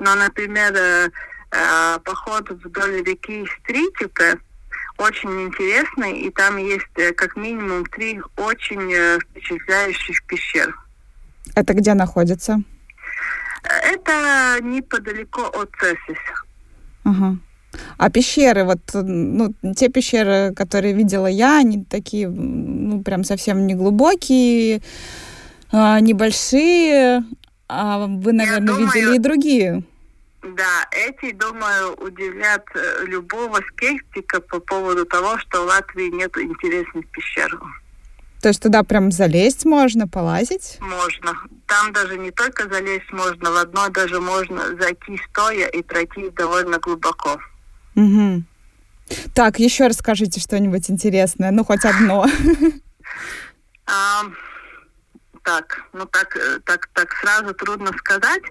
Но, 0.00 0.16
например, 0.16 0.72
э, 0.74 1.10
э, 1.52 1.98
поход 2.04 2.50
вдоль 2.50 3.02
реки 3.04 3.46
Стритика, 3.60 4.38
очень 4.98 5.42
интересный, 5.42 6.20
и 6.20 6.30
там 6.30 6.56
есть 6.56 6.86
э, 6.96 7.12
как 7.12 7.36
минимум 7.36 7.86
три 7.86 8.20
очень 8.36 8.92
э, 8.92 9.18
впечатляющих 9.20 10.24
пещер. 10.26 10.74
Это 11.54 11.74
где 11.74 11.94
находится? 11.94 12.62
Это 13.62 14.58
неподалеку 14.62 15.42
от 15.42 15.70
Цесис. 15.80 16.18
Ага. 17.04 17.38
А 17.96 18.10
пещеры, 18.10 18.64
вот, 18.64 18.80
ну, 18.94 19.54
те 19.76 19.88
пещеры, 19.88 20.54
которые 20.54 20.94
видела 20.94 21.26
я, 21.26 21.58
они 21.58 21.84
такие, 21.84 22.28
ну, 22.28 23.02
прям 23.02 23.24
совсем 23.24 23.66
не 23.66 23.74
глубокие, 23.74 24.82
а, 25.70 26.00
небольшие, 26.00 27.24
а 27.68 28.06
вы, 28.06 28.32
наверное, 28.32 28.66
думаю, 28.66 28.86
видели 28.86 29.16
и 29.16 29.18
другие. 29.18 29.82
Да, 30.56 30.88
эти, 30.92 31.32
думаю, 31.32 31.94
удивлят 31.96 32.64
э, 32.74 33.04
любого 33.06 33.60
скептика 33.72 34.40
по 34.40 34.60
поводу 34.60 35.04
того, 35.04 35.38
что 35.38 35.64
в 35.64 35.66
Латвии 35.66 36.10
нет 36.14 36.36
интересных 36.38 37.08
пещер. 37.10 37.58
То 38.40 38.48
есть 38.48 38.62
туда 38.62 38.84
прям 38.84 39.10
залезть 39.10 39.64
можно, 39.64 40.06
полазить? 40.06 40.78
Можно. 40.80 41.36
Там 41.66 41.92
даже 41.92 42.16
не 42.16 42.30
только 42.30 42.68
залезть 42.72 43.12
можно, 43.12 43.50
в 43.50 43.56
одно 43.56 43.88
даже 43.88 44.20
можно 44.20 44.76
зайти 44.80 45.20
стоя 45.28 45.66
и 45.68 45.82
пройти 45.82 46.30
довольно 46.30 46.78
глубоко. 46.78 47.40
Угу. 47.96 48.44
Так, 49.34 49.58
еще 49.58 49.88
расскажите 49.88 50.40
что-нибудь 50.40 50.88
интересное, 50.90 51.50
ну 51.50 51.64
хоть 51.64 51.84
одно. 51.84 52.26
Так, 55.44 55.80
ну 55.94 56.04
так, 56.04 56.36
э, 56.36 56.58
так, 56.66 56.88
так 56.92 57.10
сразу 57.14 57.54
трудно 57.54 57.90
сказать. 57.96 58.42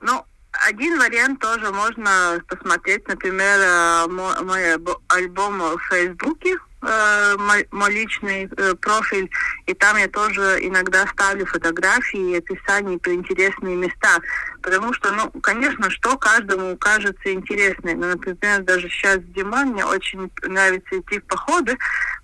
Ну, 0.00 0.24
один 0.66 0.98
вариант 0.98 1.40
тоже 1.40 1.70
можно 1.70 2.42
посмотреть, 2.48 3.06
например, 3.06 3.58
э, 3.60 4.06
мой, 4.08 4.40
мой 4.42 4.62
альбом 5.08 5.58
в 5.58 5.78
Фейсбуке, 5.90 6.56
э, 6.82 7.36
мой, 7.38 7.66
мой 7.70 7.92
личный 7.92 8.48
э, 8.56 8.74
профиль, 8.74 9.30
и 9.66 9.74
там 9.74 9.96
я 9.96 10.08
тоже 10.08 10.58
иногда 10.62 11.06
ставлю 11.06 11.46
фотографии 11.46 12.32
и 12.32 12.38
описания 12.38 12.98
про 12.98 13.12
интересные 13.12 13.76
места, 13.76 14.20
потому 14.62 14.92
что, 14.92 15.12
ну, 15.12 15.30
конечно, 15.40 15.90
что 15.90 16.16
каждому 16.16 16.76
кажется 16.76 17.32
интересным. 17.32 18.00
Ну, 18.00 18.08
например, 18.08 18.62
даже 18.62 18.88
сейчас 18.88 19.18
зима, 19.36 19.64
мне 19.64 19.84
очень 19.84 20.30
нравится 20.42 20.98
идти 20.98 21.20
в 21.20 21.24
походы, 21.24 21.76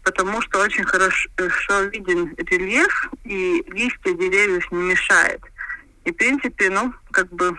потому 0.02 0.40
что 0.42 0.60
очень 0.60 0.84
хорошо 0.84 1.82
виден 1.92 2.34
рельеф, 2.36 3.10
и 3.24 3.64
листья 3.68 4.12
деревьев 4.12 4.70
не 4.72 4.82
мешает. 4.82 5.42
И, 6.06 6.12
в 6.12 6.16
принципе, 6.16 6.70
ну, 6.70 6.94
как 7.10 7.28
бы 7.32 7.58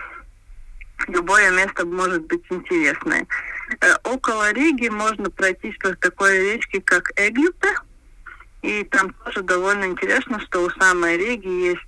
любое 1.06 1.50
место 1.50 1.84
может 1.84 2.26
быть 2.26 2.42
интересное. 2.48 3.26
Э, 3.82 3.94
около 4.04 4.52
Риги 4.52 4.88
можно 4.88 5.30
пройтись 5.30 5.76
по 5.78 5.94
такой 5.94 6.54
речке, 6.54 6.80
как 6.80 7.10
Эгюпе. 7.16 7.74
И 8.62 8.84
там 8.84 9.12
тоже 9.24 9.42
довольно 9.42 9.84
интересно, 9.84 10.40
что 10.40 10.64
у 10.64 10.70
самой 10.70 11.18
Риги 11.18 11.46
есть 11.46 11.82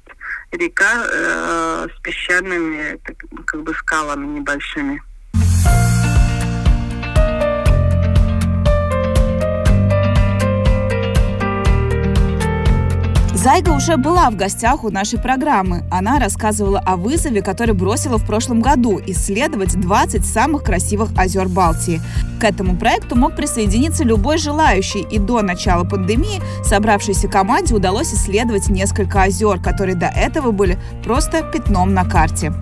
река 0.52 1.06
э, 1.10 1.88
с 1.96 2.00
песчаными 2.02 3.00
так, 3.06 3.16
как 3.46 3.62
бы 3.62 3.72
скалами 3.72 4.26
небольшими. 4.26 5.02
Зайга 13.42 13.70
уже 13.70 13.96
была 13.96 14.28
в 14.28 14.36
гостях 14.36 14.84
у 14.84 14.90
нашей 14.90 15.18
программы. 15.18 15.82
Она 15.90 16.18
рассказывала 16.18 16.78
о 16.78 16.96
вызове, 16.96 17.40
который 17.40 17.74
бросила 17.74 18.18
в 18.18 18.26
прошлом 18.26 18.60
году– 18.60 19.00
исследовать 19.06 19.80
20 19.80 20.26
самых 20.26 20.62
красивых 20.62 21.08
озер 21.16 21.48
Балтии. 21.48 22.02
К 22.38 22.44
этому 22.44 22.76
проекту 22.76 23.16
мог 23.16 23.34
присоединиться 23.34 24.04
любой 24.04 24.36
желающий, 24.36 25.00
и 25.10 25.18
до 25.18 25.40
начала 25.40 25.84
пандемии 25.84 26.42
собравшейся 26.62 27.28
команде 27.28 27.74
удалось 27.74 28.12
исследовать 28.12 28.68
несколько 28.68 29.22
озер, 29.22 29.58
которые 29.58 29.94
до 29.96 30.08
этого 30.08 30.50
были 30.50 30.78
просто 31.02 31.42
пятном 31.42 31.94
на 31.94 32.04
карте. 32.04 32.52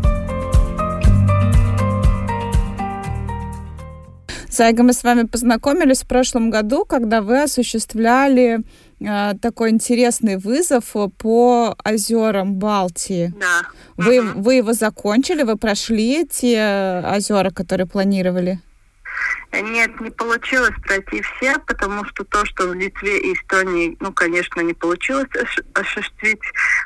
Сайга, 4.48 4.82
мы 4.82 4.92
с 4.92 5.04
вами 5.04 5.22
познакомились 5.22 6.02
в 6.02 6.06
прошлом 6.06 6.50
году, 6.50 6.84
когда 6.84 7.20
вы 7.20 7.42
осуществляли 7.42 8.60
такой 9.00 9.70
интересный 9.70 10.36
вызов 10.36 10.94
по 11.18 11.76
озерам 11.84 12.54
Балтии. 12.54 13.32
Да. 13.38 13.62
Вы, 13.96 14.20
угу. 14.20 14.42
вы 14.42 14.54
его 14.54 14.72
закончили, 14.72 15.42
вы 15.42 15.56
прошли 15.56 16.26
те 16.26 17.02
озера, 17.14 17.50
которые 17.50 17.86
планировали? 17.86 18.60
Нет, 19.52 19.98
не 20.00 20.10
получилось 20.10 20.74
пройти 20.86 21.22
все, 21.22 21.58
потому 21.66 22.04
что 22.04 22.24
то, 22.24 22.44
что 22.44 22.68
в 22.68 22.74
Литве 22.74 23.18
и 23.18 23.32
Эстонии, 23.32 23.96
ну, 23.98 24.12
конечно, 24.12 24.60
не 24.60 24.74
получилось 24.74 25.28
осуществить, 25.72 26.40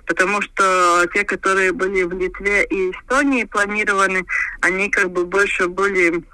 потому 0.07 0.41
что 0.43 1.05
те, 1.13 1.25
которые 1.25 1.73
были 1.73 2.05
в 2.05 2.13
Литве 2.13 2.65
и 2.65 2.93
Эстонии 2.93 3.45
планированы, 3.45 4.25
они 4.61 4.91
как 4.91 5.11
бы 5.11 5.27
больше 5.27 5.67
были 5.67 6.23
Э, 6.23 6.32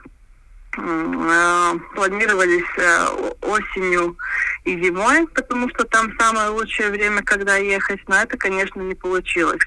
планировались 1.94 2.64
э, 2.76 3.06
осенью 3.42 4.16
и 4.64 4.80
зимой, 4.82 5.26
потому 5.28 5.68
что 5.70 5.84
там 5.84 6.12
самое 6.18 6.50
лучшее 6.50 6.90
время, 6.90 7.22
когда 7.22 7.56
ехать, 7.56 8.00
но 8.08 8.16
это, 8.16 8.36
конечно, 8.36 8.80
не 8.80 8.94
получилось. 8.94 9.62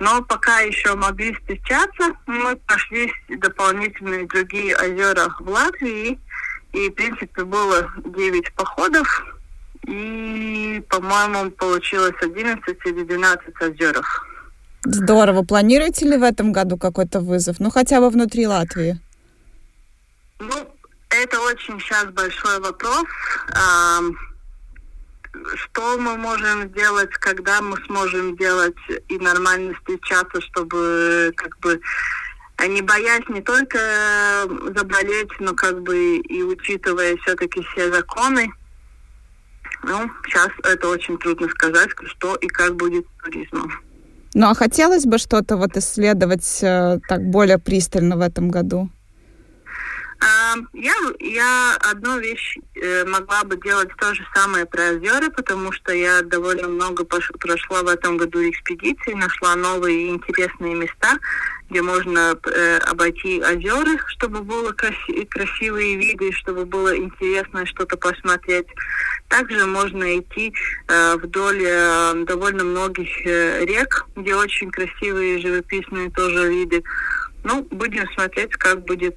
Но 0.00 0.22
пока 0.22 0.60
еще 0.60 0.94
могли 0.94 1.34
встречаться, 1.34 2.12
мы 2.26 2.56
пошли 2.56 3.12
дополнительные 3.28 4.26
другие 4.26 4.76
озера 4.76 5.34
в 5.40 5.48
Латвии, 5.48 6.18
и, 6.72 6.88
в 6.88 6.94
принципе, 6.94 7.44
было 7.44 7.90
9 8.04 8.52
походов, 8.54 9.24
и, 9.86 10.82
по-моему, 10.88 11.50
получилось 11.50 12.14
11 12.22 12.76
или 12.84 13.04
12 13.04 13.62
озеров. 13.62 14.26
Здорово. 14.84 15.42
Планируете 15.42 16.08
ли 16.08 16.16
в 16.16 16.22
этом 16.22 16.52
году 16.52 16.78
какой-то 16.78 17.20
вызов? 17.20 17.60
Ну, 17.60 17.70
хотя 17.70 18.00
бы 18.00 18.08
внутри 18.08 18.46
Латвии? 18.46 18.98
Ну, 20.40 20.74
это 21.10 21.40
очень 21.40 21.78
сейчас 21.80 22.06
большой 22.06 22.60
вопрос. 22.60 23.04
Что 25.54 25.98
мы 25.98 26.16
можем 26.16 26.68
сделать, 26.70 27.10
когда 27.12 27.60
мы 27.60 27.76
сможем 27.86 28.36
делать 28.36 28.74
и 29.08 29.18
нормально 29.18 29.74
встречаться, 29.74 30.40
чтобы 30.40 31.32
как 31.36 31.56
бы 31.60 31.80
не 32.68 32.82
боясь 32.82 33.26
не 33.28 33.40
только 33.40 33.78
заболеть, 34.76 35.30
но 35.38 35.54
как 35.54 35.82
бы 35.82 36.16
и 36.16 36.42
учитывая 36.42 37.16
все-таки 37.18 37.62
все 37.62 37.92
законы. 37.92 38.52
Ну, 39.82 40.10
сейчас 40.26 40.48
это 40.64 40.88
очень 40.88 41.16
трудно 41.18 41.48
сказать, 41.48 41.90
что 42.06 42.34
и 42.36 42.48
как 42.48 42.76
будет 42.76 43.06
с 43.06 43.24
туризмом. 43.24 43.72
Ну, 44.34 44.50
а 44.50 44.54
хотелось 44.54 45.06
бы 45.06 45.18
что-то 45.18 45.56
вот 45.56 45.76
исследовать 45.76 46.62
э, 46.62 46.98
так 47.08 47.22
более 47.30 47.58
пристально 47.58 48.16
в 48.16 48.20
этом 48.20 48.50
году? 48.50 48.90
Я, 50.74 50.92
я 51.18 51.76
одну 51.90 52.18
вещь 52.18 52.58
э, 52.74 53.04
могла 53.06 53.42
бы 53.44 53.56
делать 53.56 53.88
то 53.98 54.14
же 54.14 54.22
самое 54.34 54.66
про 54.66 54.90
озера, 54.90 55.30
потому 55.30 55.72
что 55.72 55.92
я 55.92 56.20
довольно 56.22 56.68
много 56.68 57.04
прошла 57.04 57.82
в 57.82 57.88
этом 57.88 58.18
году 58.18 58.38
экспедиции, 58.48 59.14
нашла 59.14 59.56
новые 59.56 60.10
интересные 60.10 60.74
места, 60.74 61.18
где 61.70 61.80
можно 61.80 62.36
э, 62.44 62.78
обойти 62.78 63.40
озера, 63.40 63.98
чтобы 64.08 64.42
было 64.42 64.72
краси, 64.72 65.24
красивые 65.24 65.96
виды, 65.96 66.32
чтобы 66.32 66.66
было 66.66 66.94
интересно 66.96 67.64
что-то 67.64 67.96
посмотреть. 67.96 68.66
Также 69.28 69.64
можно 69.64 70.18
идти 70.18 70.52
э, 70.88 71.16
вдоль 71.16 71.62
э, 71.64 72.24
довольно 72.26 72.64
многих 72.64 73.08
э, 73.24 73.64
рек, 73.64 74.06
где 74.16 74.34
очень 74.34 74.70
красивые 74.70 75.38
живописные 75.38 76.10
тоже 76.10 76.48
виды. 76.48 76.82
Ну, 77.44 77.62
будем 77.70 78.06
смотреть, 78.12 78.52
как 78.56 78.84
будет 78.84 79.16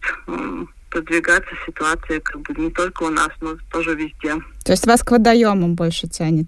продвигаться 0.93 1.55
ситуация 1.65 2.19
как 2.19 2.41
бы 2.41 2.53
не 2.61 2.69
только 2.69 3.03
у 3.03 3.09
нас, 3.09 3.29
но 3.41 3.57
тоже 3.71 3.95
везде. 3.95 4.35
То 4.63 4.73
есть 4.73 4.85
вас 4.85 5.01
к 5.03 5.09
водоемам 5.11 5.73
больше 5.73 6.07
тянет? 6.07 6.47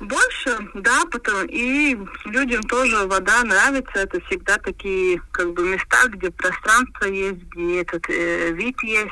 Больше, 0.00 0.56
да, 0.74 1.02
потом 1.12 1.44
и 1.46 1.94
людям 2.24 2.62
тоже 2.62 3.06
вода 3.06 3.44
нравится. 3.44 3.98
Это 3.98 4.18
всегда 4.22 4.56
такие 4.56 5.20
как 5.30 5.52
бы 5.52 5.62
места, 5.68 6.08
где 6.08 6.30
пространство 6.30 7.04
есть, 7.04 7.42
где 7.50 7.82
этот 7.82 8.08
э, 8.08 8.52
вид 8.52 8.82
есть. 8.82 9.10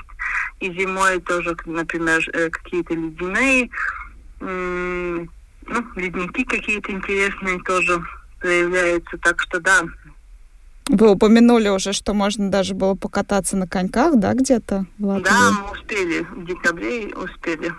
И 0.61 0.73
зимой 0.73 1.21
тоже, 1.21 1.55
например, 1.67 2.27
э, 2.33 2.49
какие-то 2.49 2.95
ледяные, 2.95 3.69
э, 4.41 5.27
ну, 5.67 5.85
ледники 5.95 6.45
какие-то 6.45 6.91
интересные 6.91 7.61
тоже 7.65 8.03
появляются. 8.41 9.19
Так 9.19 9.43
что 9.43 9.61
да, 9.61 9.83
вы 10.89 11.11
упомянули 11.11 11.69
уже, 11.69 11.93
что 11.93 12.15
можно 12.15 12.51
даже 12.51 12.75
было 12.75 12.95
покататься 12.95 13.57
на 13.57 13.69
коньках, 13.69 14.17
да, 14.17 14.33
где-то 14.33 14.87
в 14.99 15.07
Латвии? 15.07 15.25
Да, 15.25 15.51
мы 15.53 15.73
успели. 15.73 16.21
В 16.21 16.47
декабре 16.47 17.15
успели. 17.15 17.73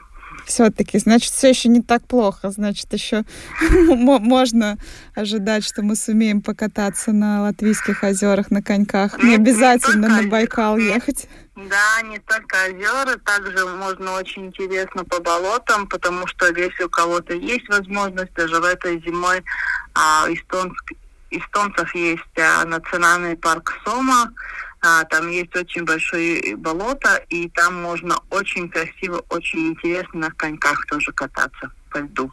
Все-таки, 0.45 0.97
значит, 0.99 1.31
все 1.31 1.49
еще 1.49 1.69
не 1.69 1.81
так 1.81 2.05
плохо. 2.07 2.49
Значит, 2.49 2.91
еще 2.93 3.23
можно 3.69 4.77
ожидать, 5.15 5.65
что 5.65 5.81
мы 5.81 5.95
сумеем 5.95 6.41
покататься 6.41 7.11
на 7.11 7.41
латвийских 7.43 8.03
озерах 8.03 8.51
на 8.51 8.61
коньках. 8.61 9.21
Не 9.21 9.35
обязательно 9.35 10.07
на 10.07 10.23
Байкал 10.23 10.77
ехать. 10.77 11.27
Да, 11.55 12.01
не 12.03 12.19
только 12.19 12.55
озера, 12.67 13.17
также 13.25 13.65
можно 13.67 14.13
очень 14.13 14.45
интересно 14.45 15.03
по 15.03 15.19
болотам, 15.19 15.87
потому 15.87 16.25
что 16.25 16.47
если 16.47 16.83
у 16.83 16.89
кого-то 16.89 17.33
есть 17.33 17.67
возможность, 17.67 18.33
даже 18.33 18.61
в 18.61 18.63
этой 18.63 19.01
зимой 19.03 19.43
а, 19.93 20.25
эстонский 20.29 20.97
эстонцев 21.31 21.93
есть 21.95 22.37
а, 22.37 22.65
национальный 22.65 23.35
парк 23.35 23.73
Сома, 23.85 24.33
а, 24.81 25.03
там 25.05 25.29
есть 25.29 25.55
очень 25.55 25.83
большое 25.83 26.55
болото, 26.55 27.21
и 27.29 27.49
там 27.49 27.81
можно 27.81 28.15
очень 28.29 28.69
красиво, 28.69 29.23
очень 29.29 29.69
интересно 29.69 30.19
на 30.19 30.31
коньках 30.31 30.85
тоже 30.85 31.11
кататься 31.11 31.71
по 31.91 31.99
льду. 31.99 32.31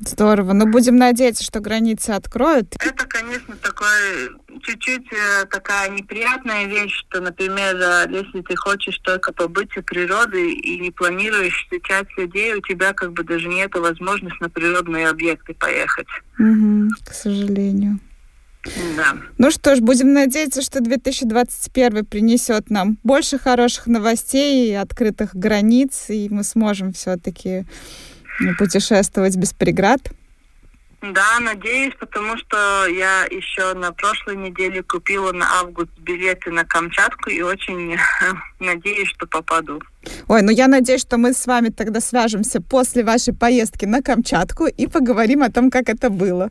Здорово. 0.00 0.52
Ну, 0.52 0.66
будем 0.66 0.96
надеяться, 0.96 1.42
что 1.42 1.60
границы 1.60 2.10
откроют. 2.10 2.76
Это, 2.78 3.04
конечно, 3.06 3.56
такое 3.56 4.30
чуть-чуть 4.62 5.12
э, 5.12 5.44
такая 5.46 5.90
неприятная 5.90 6.66
вещь, 6.66 6.94
что, 7.00 7.20
например, 7.20 7.76
э, 7.76 8.06
если 8.10 8.42
ты 8.42 8.54
хочешь 8.54 8.98
только 8.98 9.32
побыть 9.32 9.76
у 9.76 9.82
природы 9.82 10.52
и 10.52 10.78
не 10.78 10.92
планируешь 10.92 11.64
встречать 11.64 12.06
людей, 12.16 12.54
у 12.54 12.60
тебя 12.60 12.92
как 12.92 13.12
бы 13.12 13.24
даже 13.24 13.48
нет 13.48 13.74
возможности 13.74 14.40
на 14.40 14.48
природные 14.48 15.08
объекты 15.08 15.54
поехать. 15.54 16.08
Угу, 16.38 16.90
к 17.04 17.12
сожалению. 17.12 17.98
Да. 18.96 19.16
Ну 19.38 19.50
что 19.50 19.76
ж, 19.76 19.80
будем 19.80 20.12
надеяться, 20.12 20.62
что 20.62 20.80
2021 20.80 22.04
принесет 22.04 22.70
нам 22.70 22.98
больше 23.02 23.38
хороших 23.38 23.86
новостей 23.86 24.70
и 24.70 24.74
открытых 24.74 25.34
границ, 25.34 26.06
и 26.08 26.28
мы 26.30 26.44
сможем 26.44 26.92
все-таки 26.92 27.64
ну, 28.40 28.54
путешествовать 28.56 29.36
без 29.36 29.52
преград. 29.52 30.00
Да, 31.00 31.38
надеюсь, 31.38 31.94
потому 32.00 32.36
что 32.38 32.86
я 32.88 33.24
еще 33.30 33.72
на 33.74 33.92
прошлой 33.92 34.34
неделе 34.34 34.82
купила 34.82 35.30
на 35.30 35.60
август 35.60 35.92
билеты 35.98 36.50
на 36.50 36.64
Камчатку 36.64 37.30
и 37.30 37.40
очень 37.40 37.96
надеюсь, 38.58 39.08
что 39.10 39.28
попаду. 39.28 39.80
Ой, 40.26 40.42
ну 40.42 40.50
я 40.50 40.66
надеюсь, 40.66 41.02
что 41.02 41.16
мы 41.16 41.34
с 41.34 41.46
вами 41.46 41.68
тогда 41.68 42.00
свяжемся 42.00 42.60
после 42.60 43.04
вашей 43.04 43.32
поездки 43.32 43.84
на 43.84 44.02
Камчатку 44.02 44.66
и 44.66 44.88
поговорим 44.88 45.44
о 45.44 45.52
том, 45.52 45.70
как 45.70 45.88
это 45.88 46.10
было. 46.10 46.50